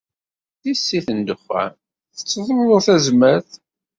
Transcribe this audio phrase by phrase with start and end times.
[0.61, 1.71] Tissit n ddexxan
[2.15, 3.51] tettḍurru tazmert.